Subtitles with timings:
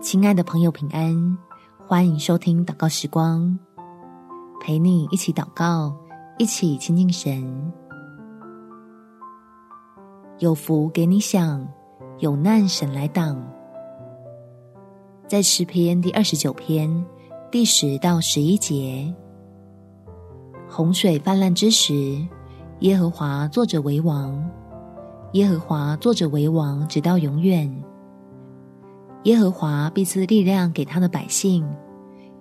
[0.00, 1.36] 亲爱的朋友，平安！
[1.84, 3.58] 欢迎收听祷告时光，
[4.60, 5.92] 陪你一起祷告，
[6.38, 7.72] 一起亲近神。
[10.38, 11.66] 有福给你享，
[12.18, 13.44] 有难神来挡。
[15.26, 17.04] 在诗篇第二十九篇
[17.50, 19.12] 第十到十一节，
[20.68, 22.24] 洪水泛滥之时，
[22.80, 24.48] 耶和华坐着为王，
[25.32, 27.68] 耶和华坐着为王，直到永远。
[29.24, 31.68] 耶和华必赐力量给他的百姓，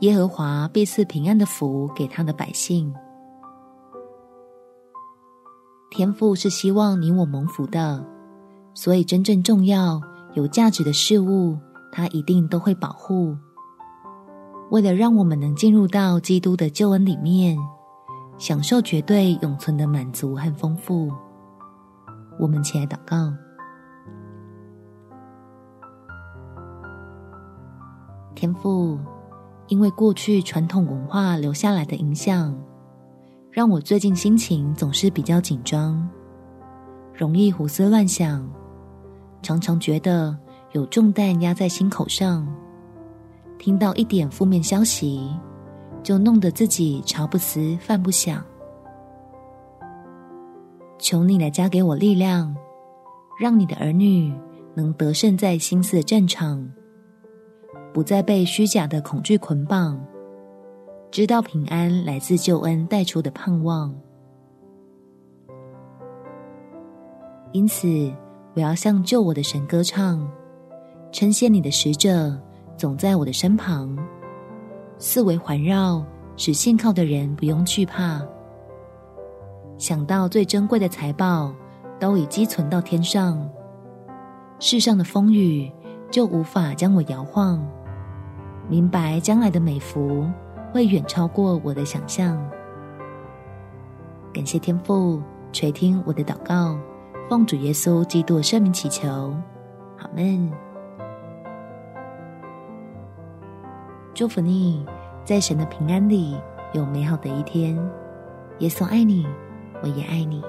[0.00, 2.92] 耶和华必赐平安的福给他的百姓。
[5.90, 8.04] 天父是希望你我蒙福的，
[8.74, 10.00] 所以真正重要、
[10.34, 11.58] 有价值的事物，
[11.90, 13.34] 他一定都会保护。
[14.70, 17.56] 为了让我们能进入到基督的救恩里面，
[18.36, 21.10] 享受绝对永存的满足和丰富，
[22.38, 23.32] 我们起来祷告。
[28.38, 28.96] 天父，
[29.66, 32.56] 因为过去传统文化留下来的影响，
[33.50, 36.08] 让我最近心情总是比较紧张，
[37.12, 38.48] 容易胡思乱想，
[39.42, 40.38] 常常觉得
[40.70, 42.46] 有重担压在心口上，
[43.58, 45.28] 听到一点负面消息，
[46.04, 48.40] 就弄得自己茶不思饭不想。
[51.00, 52.54] 求你来加给我力量，
[53.40, 54.32] 让你的儿女
[54.74, 56.64] 能得胜在心思的战场。
[57.98, 60.00] 不再被虚假的恐惧捆绑，
[61.10, 63.92] 知道平安来自救恩带出的盼望。
[67.50, 67.88] 因此，
[68.54, 70.24] 我要向救我的神歌唱，
[71.10, 72.40] 称谢你的使者
[72.76, 73.98] 总在我的身旁，
[74.96, 76.00] 四围环绕，
[76.36, 78.24] 使信靠的人不用惧怕。
[79.76, 81.52] 想到最珍贵的财宝
[81.98, 83.50] 都已积存到天上，
[84.60, 85.68] 世上的风雨
[86.12, 87.60] 就无法将我摇晃。
[88.68, 90.28] 明白将来的美福
[90.72, 92.38] 会远超过我的想象。
[94.32, 96.78] 感谢天父垂听我的祷告，
[97.30, 99.34] 奉主耶稣基督圣名祈求，
[99.98, 100.52] 阿们。
[104.12, 104.84] 祝福你，
[105.24, 106.36] 在神的平安里
[106.72, 107.74] 有美好的一天。
[108.58, 109.26] 耶稣爱你，
[109.82, 110.42] 我也爱你。